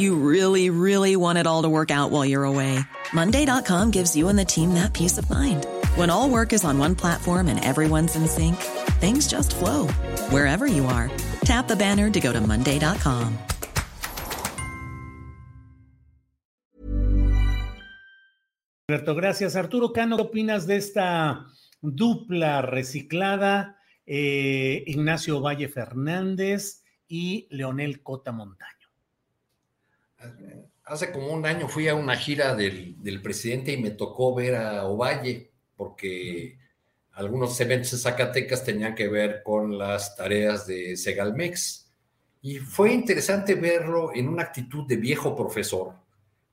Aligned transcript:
You 0.00 0.14
really, 0.14 0.70
really 0.70 1.14
want 1.14 1.36
it 1.36 1.46
all 1.46 1.60
to 1.60 1.68
work 1.68 1.90
out 1.90 2.10
while 2.10 2.24
you're 2.24 2.44
away. 2.44 2.80
Monday.com 3.12 3.90
gives 3.90 4.16
you 4.16 4.30
and 4.30 4.38
the 4.38 4.46
team 4.46 4.72
that 4.72 4.94
peace 4.94 5.18
of 5.18 5.28
mind. 5.28 5.66
When 5.94 6.08
all 6.08 6.30
work 6.30 6.54
is 6.54 6.64
on 6.64 6.78
one 6.78 6.94
platform 6.94 7.48
and 7.48 7.62
everyone's 7.62 8.16
in 8.16 8.26
sync, 8.26 8.56
things 8.96 9.28
just 9.28 9.54
flow 9.54 9.88
wherever 10.32 10.66
you 10.66 10.86
are. 10.86 11.10
Tap 11.44 11.68
the 11.68 11.76
banner 11.76 12.08
to 12.08 12.18
go 12.18 12.32
to 12.32 12.40
Monday.com. 12.40 13.36
Alberto, 18.88 19.14
gracias. 19.14 19.54
Arturo 19.54 19.92
Cano, 19.92 20.16
¿qué 20.16 20.22
opinas 20.22 20.66
de 20.66 20.76
esta 20.76 21.46
dupla 21.82 22.62
reciclada? 22.62 23.76
Eh, 24.06 24.82
Ignacio 24.86 25.42
Valle 25.42 25.68
Fernández 25.68 26.84
y 27.06 27.48
Leonel 27.50 28.02
Cota 28.02 28.32
Montaño. 28.32 28.79
Hace 30.84 31.12
como 31.12 31.32
un 31.32 31.46
año 31.46 31.68
fui 31.68 31.88
a 31.88 31.94
una 31.94 32.16
gira 32.16 32.54
del, 32.54 33.20
presidente 33.22 33.72
y 33.72 33.80
me 33.80 33.90
tocó 33.90 34.34
ver 34.34 34.56
a 34.56 34.86
Ovalle, 34.86 35.50
porque 35.76 36.58
algunos 37.12 37.60
eventos 37.60 37.92
de 37.92 37.98
Zacatecas 37.98 38.64
tenían 38.64 38.94
que 38.94 39.08
ver 39.08 39.42
con 39.44 39.78
las 39.78 40.16
tareas 40.16 40.66
de 40.66 40.96
Segalmex. 40.96 41.92
Y 42.42 42.56
fue 42.58 42.92
interesante 42.92 43.54
verlo 43.54 44.12
en 44.14 44.28
una 44.28 44.42
actitud 44.42 44.86
de 44.86 44.96
viejo 44.96 45.36
profesor, 45.36 45.94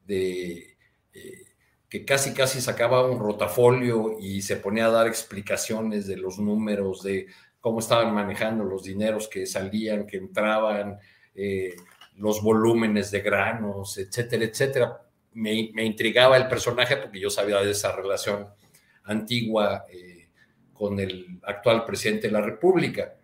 de 0.05 0.77
eh, 1.13 1.45
que 1.89 2.05
casi 2.05 2.33
casi 2.33 2.61
sacaba 2.61 3.09
un 3.09 3.19
rotafolio 3.19 4.17
y 4.19 4.41
se 4.41 4.57
ponía 4.57 4.87
a 4.87 4.91
dar 4.91 5.07
explicaciones 5.07 6.05
de 6.05 6.17
los 6.17 6.37
números, 6.37 7.01
de 7.03 7.27
cómo 7.59 7.79
estaban 7.79 8.13
manejando 8.13 8.63
los 8.63 8.83
dineros 8.83 9.27
que 9.27 9.45
salían, 9.45 10.05
que 10.05 10.17
entraban, 10.17 10.99
eh, 11.33 11.75
los 12.17 12.41
volúmenes 12.41 13.11
de 13.11 13.21
granos, 13.21 13.97
etcétera, 13.97 14.45
etcétera. 14.45 15.01
Me, 15.33 15.53
intrigaba 15.83 16.37
el 16.37 16.47
personaje 16.47 16.97
porque 16.97 17.19
yo 17.19 17.29
sabía 17.29 17.61
de 17.61 17.71
esa 17.71 17.95
relación 17.95 18.47
antigua 19.03 19.85
eh, 19.89 20.29
con 20.73 20.99
el 20.99 21.39
actual 21.43 21.85
presidente 21.85 22.27
de 22.27 22.33
la 22.33 22.41
República. 22.41 23.15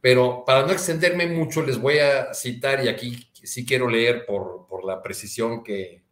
Pero 0.00 0.44
para 0.44 0.66
no 0.66 0.72
extenderme 0.72 1.26
mucho, 1.26 1.62
les 1.62 1.78
voy 1.78 1.98
a 1.98 2.34
citar, 2.34 2.84
y 2.84 2.88
aquí 2.88 3.26
sí 3.32 3.64
quiero 3.64 3.88
leer 3.88 4.26
por, 4.26 4.66
por 4.66 4.84
la 4.84 5.00
precisión 5.00 5.64
que, 5.64 6.02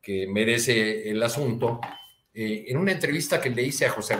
que 0.00 0.26
merece 0.26 1.08
el 1.08 1.22
asunto, 1.22 1.80
eh, 2.34 2.64
en 2.66 2.78
una 2.78 2.92
entrevista 2.92 3.40
que 3.40 3.50
le 3.50 3.62
hice 3.62 3.86
a 3.86 3.90
José 3.90 4.16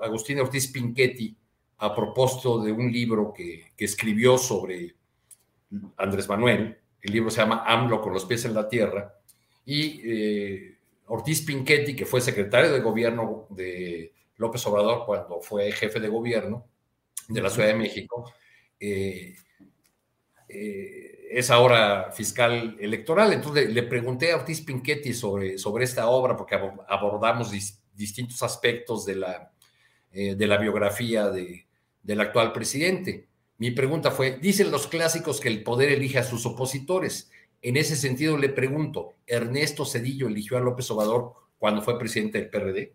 Agustín 0.00 0.40
Ortiz 0.40 0.68
Pinchetti 0.68 1.36
a 1.78 1.94
propósito 1.94 2.62
de 2.62 2.72
un 2.72 2.90
libro 2.90 3.32
que, 3.32 3.72
que 3.76 3.84
escribió 3.84 4.38
sobre 4.38 4.97
Andrés 5.96 6.28
Manuel. 6.28 6.78
El 7.00 7.12
libro 7.12 7.30
se 7.30 7.40
llama 7.40 7.64
AMLO 7.66 8.00
con 8.00 8.12
los 8.12 8.24
pies 8.24 8.44
en 8.44 8.54
la 8.54 8.68
tierra. 8.68 9.14
Y 9.64 10.00
eh, 10.04 10.76
Ortiz 11.06 11.42
Pinchetti, 11.42 11.94
que 11.94 12.06
fue 12.06 12.20
secretario 12.20 12.72
de 12.72 12.80
gobierno 12.80 13.46
de 13.50 14.12
López 14.36 14.66
Obrador 14.66 15.04
cuando 15.06 15.40
fue 15.40 15.70
jefe 15.72 16.00
de 16.00 16.08
gobierno 16.08 16.66
de 17.28 17.42
la 17.42 17.50
Ciudad 17.50 17.68
de 17.68 17.74
México, 17.74 18.32
eh, 18.80 19.36
eh, 20.48 21.28
es 21.30 21.50
ahora 21.50 22.10
fiscal 22.12 22.76
electoral. 22.80 23.32
Entonces 23.32 23.70
le, 23.70 23.82
pregunté 23.82 24.32
a 24.32 24.36
Ortiz 24.36 24.62
Pinchetti 24.62 25.12
sobre, 25.12 25.58
sobre 25.58 25.84
esta 25.84 26.08
obra 26.08 26.36
porque 26.36 26.58
abordamos 26.88 27.50
distintos 27.94 28.42
aspectos 28.42 29.04
de 29.04 29.16
la, 29.16 29.52
de 30.10 30.46
la 30.46 30.56
biografía 30.56 31.28
de, 31.28 31.66
del 32.02 32.20
actual 32.22 32.52
presidente. 32.52 33.27
Mi 33.58 33.72
pregunta 33.72 34.12
fue, 34.12 34.38
dicen 34.38 34.70
los 34.70 34.86
clásicos 34.86 35.40
que 35.40 35.48
el 35.48 35.64
poder 35.64 35.90
elige 35.90 36.18
a 36.18 36.24
sus 36.24 36.46
opositores. 36.46 37.30
En 37.60 37.76
ese 37.76 37.96
sentido 37.96 38.38
le 38.38 38.48
pregunto, 38.48 39.16
¿Ernesto 39.26 39.84
Cedillo 39.84 40.28
eligió 40.28 40.56
a 40.56 40.60
López 40.60 40.88
Obrador 40.92 41.32
cuando 41.58 41.82
fue 41.82 41.98
presidente 41.98 42.38
del 42.38 42.50
PRD? 42.50 42.92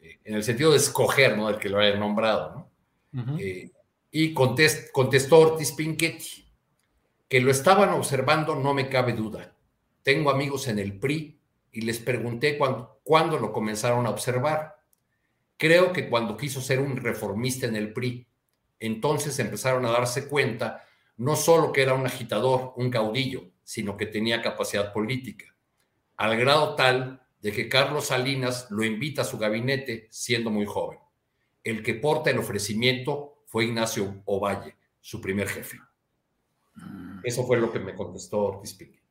Eh, 0.00 0.18
en 0.24 0.34
el 0.34 0.42
sentido 0.42 0.72
de 0.72 0.78
escoger, 0.78 1.36
¿no? 1.36 1.46
Del 1.46 1.58
que 1.58 1.68
lo 1.68 1.78
haya 1.78 1.96
nombrado, 1.96 2.68
¿no? 3.12 3.38
Eh, 3.38 3.70
y 4.10 4.34
contestó 4.34 5.38
Ortiz 5.38 5.72
Pinchetti, 5.72 6.44
que 7.28 7.40
lo 7.40 7.50
estaban 7.50 7.90
observando, 7.90 8.56
no 8.56 8.74
me 8.74 8.88
cabe 8.88 9.12
duda. 9.12 9.54
Tengo 10.02 10.30
amigos 10.30 10.68
en 10.68 10.78
el 10.78 10.98
PRI 10.98 11.38
y 11.72 11.80
les 11.82 11.98
pregunté 11.98 12.58
cuándo 12.58 13.38
lo 13.38 13.52
comenzaron 13.52 14.06
a 14.06 14.10
observar. 14.10 14.76
Creo 15.56 15.92
que 15.92 16.08
cuando 16.08 16.36
quiso 16.36 16.60
ser 16.60 16.80
un 16.80 16.96
reformista 16.96 17.66
en 17.66 17.76
el 17.76 17.92
PRI, 17.92 18.26
entonces 18.78 19.38
empezaron 19.38 19.84
a 19.86 19.90
darse 19.90 20.28
cuenta 20.28 20.84
no 21.16 21.36
solo 21.36 21.72
que 21.72 21.82
era 21.82 21.94
un 21.94 22.06
agitador, 22.06 22.74
un 22.76 22.90
caudillo, 22.90 23.50
sino 23.62 23.96
que 23.96 24.06
tenía 24.06 24.42
capacidad 24.42 24.92
política, 24.92 25.56
al 26.16 26.36
grado 26.36 26.74
tal 26.76 27.22
de 27.40 27.52
que 27.52 27.68
Carlos 27.68 28.06
Salinas 28.06 28.68
lo 28.70 28.84
invita 28.84 29.22
a 29.22 29.24
su 29.24 29.38
gabinete 29.38 30.08
siendo 30.10 30.50
muy 30.50 30.66
joven. 30.66 30.98
El 31.64 31.82
que 31.82 31.94
porta 31.94 32.30
el 32.30 32.38
ofrecimiento 32.38 33.42
fue 33.46 33.64
Ignacio 33.64 34.22
Ovalle, 34.24 34.76
su 35.00 35.20
primer 35.20 35.48
jefe. 35.48 35.78
Mm. 36.74 37.20
Eso 37.24 37.46
fue 37.46 37.58
lo 37.58 37.72
que 37.72 37.80
me 37.80 37.94
contestó 37.94 38.40
Ortiz 38.40 38.74
Piquet. 38.74 39.02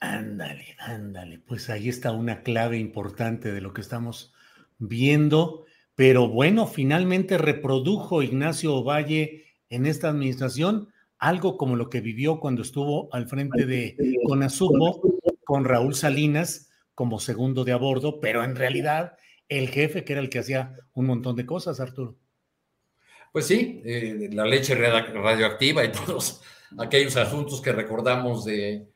Ándale, 0.00 0.76
ándale, 0.78 1.38
pues 1.38 1.70
ahí 1.70 1.88
está 1.88 2.12
una 2.12 2.42
clave 2.42 2.78
importante 2.78 3.52
de 3.52 3.60
lo 3.60 3.72
que 3.72 3.80
estamos 3.80 4.32
viendo 4.78 5.66
pero 5.98 6.28
bueno, 6.28 6.68
finalmente 6.68 7.38
reprodujo 7.38 8.22
Ignacio 8.22 8.72
Ovalle 8.72 9.46
en 9.68 9.84
esta 9.84 10.08
administración 10.08 10.92
algo 11.18 11.56
como 11.56 11.74
lo 11.74 11.90
que 11.90 12.00
vivió 12.00 12.38
cuando 12.38 12.62
estuvo 12.62 13.12
al 13.12 13.26
frente 13.26 13.66
de 13.66 13.96
Conasumo 14.28 15.02
con 15.42 15.64
Raúl 15.64 15.96
Salinas 15.96 16.70
como 16.94 17.18
segundo 17.18 17.64
de 17.64 17.72
a 17.72 17.78
bordo, 17.78 18.20
pero 18.20 18.44
en 18.44 18.54
realidad 18.54 19.16
el 19.48 19.70
jefe 19.70 20.04
que 20.04 20.12
era 20.12 20.22
el 20.22 20.30
que 20.30 20.38
hacía 20.38 20.76
un 20.94 21.06
montón 21.06 21.34
de 21.34 21.46
cosas, 21.46 21.80
Arturo. 21.80 22.14
Pues 23.32 23.46
sí, 23.46 23.82
eh, 23.84 24.28
la 24.30 24.46
leche 24.46 24.76
radioactiva 24.76 25.84
y 25.84 25.90
todos 26.06 26.42
aquellos 26.78 27.16
asuntos 27.16 27.60
que 27.60 27.72
recordamos 27.72 28.44
de, 28.44 28.86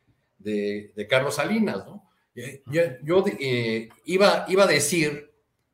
Carlos 1.11 1.35
Salinas, 1.35 1.79
¿no? 1.85 2.09
Eh, 2.37 2.63
yo, 3.03 3.25
eh, 3.41 3.89
iba, 4.05 4.47
iba 4.49 4.63
a 4.63 4.69
decir 4.69 5.32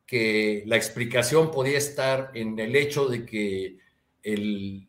que 0.09 0.63
la 0.65 0.77
explicación 0.77 1.51
podía 1.51 1.77
estar 1.77 2.31
en 2.33 2.59
el 2.59 2.75
hecho 2.75 3.09
de 3.09 3.27
que 3.27 3.77
el 4.23 4.89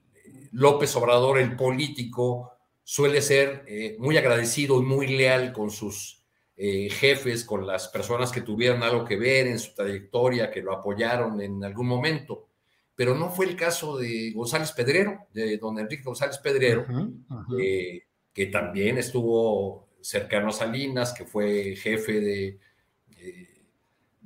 López 0.53 0.95
Obrador, 0.95 1.39
el 1.39 1.57
político, 1.57 2.53
suele 2.85 3.21
ser 3.21 3.65
eh, 3.67 3.97
muy 3.99 4.15
agradecido 4.15 4.79
y 4.81 4.85
muy 4.85 5.07
leal 5.07 5.51
con 5.51 5.71
sus 5.71 6.23
eh, 6.55 6.89
jefes, 6.89 7.43
con 7.43 7.67
las 7.67 7.89
personas 7.89 8.31
que 8.31 8.41
tuvieron 8.41 8.81
algo 8.81 9.03
que 9.03 9.17
ver 9.17 9.47
en 9.47 9.59
su 9.59 9.75
trayectoria, 9.75 10.49
que 10.49 10.61
lo 10.61 10.73
apoyaron 10.73 11.41
en 11.41 11.65
algún 11.65 11.87
momento. 11.87 12.47
Pero 12.95 13.13
no 13.13 13.29
fue 13.29 13.47
el 13.47 13.57
caso 13.57 13.97
de 13.97 14.31
González 14.31 14.71
Pedrero, 14.71 15.27
de 15.33 15.57
don 15.57 15.77
Enrique 15.79 16.03
González 16.03 16.37
Pedrero, 16.37 16.85
eh, 17.61 18.03
que 18.31 18.45
también 18.45 18.97
estuvo 18.97 19.89
cercano 19.99 20.47
a 20.47 20.53
Salinas, 20.53 21.11
que 21.11 21.25
fue 21.25 21.75
jefe 21.75 22.21
de 22.21 22.59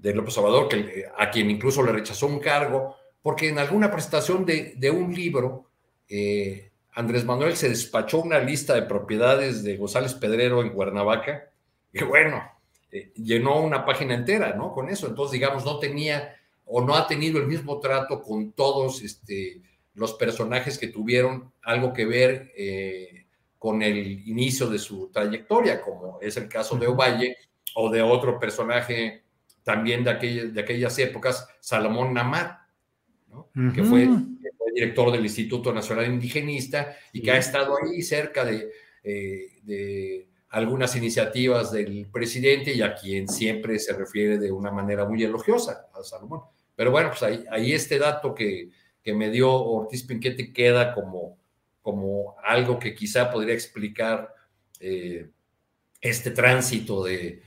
de 0.03 0.13
López 0.13 0.37
Obrador, 0.37 0.67
que, 0.67 1.05
a 1.17 1.31
quien 1.31 1.49
incluso 1.49 1.81
le 1.81 1.93
rechazó 1.93 2.27
un 2.27 2.39
cargo, 2.39 2.97
porque 3.21 3.47
en 3.47 3.57
alguna 3.57 3.89
presentación 3.89 4.45
de, 4.45 4.91
un 4.91 5.13
libro, 5.13 5.69
eh, 6.09 6.71
Andrés 6.91 7.23
Manuel 7.23 7.55
se 7.55 7.69
despachó 7.69 8.19
una 8.19 8.37
lista 8.39 8.75
de 8.75 8.81
propiedades 8.81 9.63
de 9.63 9.77
González 9.77 10.13
Pedrero 10.13 10.61
en 10.61 10.71
Cuernavaca, 10.71 11.49
y 11.93 12.03
bueno, 12.03 12.43
eh, 12.91 13.13
llenó 13.15 13.61
una 13.61 13.85
página 13.85 14.13
entera, 14.13 14.53
¿no? 14.53 14.73
Con 14.73 14.89
eso. 14.89 15.07
Entonces, 15.07 15.31
digamos, 15.31 15.63
no 15.63 15.79
tenía 15.79 16.35
o 16.65 16.81
no 16.81 16.95
ha 16.95 17.07
tenido 17.07 17.39
el 17.39 17.47
mismo 17.47 17.79
trato 17.79 18.21
con 18.21 18.51
todos 18.51 19.01
este, 19.03 19.61
los 19.93 20.13
personajes 20.15 20.77
que 20.77 20.87
tuvieron 20.87 21.53
algo 21.61 21.93
que 21.93 22.05
ver 22.05 22.51
eh, 22.57 23.25
con 23.57 23.81
el 23.81 24.27
inicio 24.27 24.67
de 24.69 24.79
su 24.79 25.09
trayectoria, 25.11 25.81
como 25.81 26.19
es 26.19 26.35
el 26.35 26.49
caso 26.49 26.75
de 26.75 26.87
Ovalle 26.87 27.37
o 27.75 27.89
de 27.89 28.01
otro 28.01 28.37
personaje 28.37 29.22
también 29.63 30.03
de, 30.03 30.51
de 30.51 30.61
aquellas 30.61 30.97
épocas, 30.99 31.47
Salomón 31.59 32.13
Namar, 32.13 32.59
que, 33.73 33.83
fue, 33.83 34.07
director 34.73 35.11
del 35.11 35.23
Instituto 35.23 35.73
Nacional 35.73 36.05
Indigenista 36.07 36.95
y 37.11 37.21
que 37.21 37.31
ha 37.31 37.37
estado 37.37 37.75
ahí 37.77 38.01
cerca 38.01 38.43
de, 38.43 38.69
eh, 39.03 39.59
de 39.63 40.27
algunas 40.49 40.95
iniciativas 40.95 41.71
del 41.71 42.07
presidente 42.11 42.73
y 42.73 42.81
a 42.81 42.95
quien 42.95 43.27
siempre 43.27 43.79
se 43.79 43.93
refiere 43.93 44.37
de 44.37 44.51
una 44.51 44.71
manera 44.71 45.05
muy 45.05 45.23
elogiosa 45.23 45.87
a 45.93 46.03
Salomón. 46.03 46.41
Pero 46.75 46.91
bueno, 46.91 47.09
pues 47.09 47.23
ahí, 47.23 47.43
ahí 47.49 47.71
este 47.73 47.99
dato 47.99 48.33
que, 48.33 48.69
que, 49.01 49.13
me 49.13 49.29
dio 49.29 49.51
Ortiz 49.51 50.03
Pinquete 50.03 50.51
queda 50.51 50.93
como, 50.93 51.37
como 51.81 52.35
algo 52.43 52.79
que 52.79 52.93
quizá 52.93 53.31
podría 53.31 53.53
explicar 53.53 54.33
eh, 54.79 55.29
este 56.03 56.31
tránsito 56.31 57.03
de, 57.03 57.41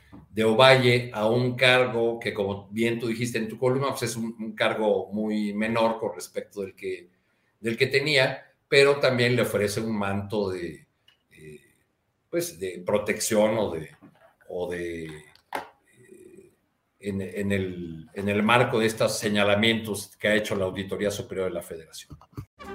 Ovalle 0.45 1.11
a 1.15 1.27
un 1.29 1.57
cargo 1.57 2.19
que, 2.19 2.35
como 2.35 2.69
bien 2.71 2.99
tú 2.99 3.07
dijiste 3.09 3.39
en 3.39 3.49
tu 3.49 3.59
columna, 3.59 3.89
pues 3.91 4.03
es 4.03 4.17
un, 4.17 4.55
cargo 4.55 5.11
muy 5.13 5.55
menor 5.55 5.99
con 5.99 6.15
respecto 6.15 6.61
del 6.63 6.75
que, 6.75 7.09
del 7.61 7.77
que 7.77 7.87
tenía, 7.87 8.45
pero 8.69 8.97
también 8.97 9.35
le 9.35 9.43
ofrece 9.43 9.81
un 9.81 9.97
manto 9.97 10.51
de, 10.51 10.87
pues, 12.29 12.59
de 12.59 12.83
protección 12.85 13.57
o 13.57 13.71
de, 13.71 13.91
o 14.49 14.71
de 14.71 15.07
eh, 15.07 16.53
en, 17.01 17.53
el, 17.53 18.11
en 18.13 18.29
el 18.29 18.43
marco 18.43 18.79
de 18.79 18.87
estos 18.87 19.19
señalamientos 19.19 20.17
que 20.19 20.29
ha 20.29 20.35
hecho 20.35 20.55
la 20.55 20.67
Auditoría 20.67 21.11
Superior 21.11 21.49
de 21.49 21.55
la 21.55 21.63
Federación. 21.63 22.19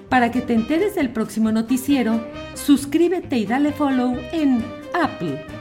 Para 0.09 0.31
que 0.31 0.41
te 0.41 0.53
enteres 0.53 0.95
del 0.95 1.11
próximo 1.11 1.51
noticiero, 1.51 2.25
suscríbete 2.55 3.37
y 3.37 3.45
dale 3.45 3.71
follow 3.71 4.17
en 4.31 4.63
Apple, 4.93 5.60